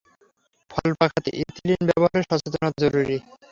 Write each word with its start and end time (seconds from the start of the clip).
ফল 0.71 0.89
পাঁকাতে 0.99 1.29
ইথিলিন 1.41 1.81
ব্যবহারে 1.89 2.21
সচেতনতা 2.29 2.79
জরুরি। 2.83 3.17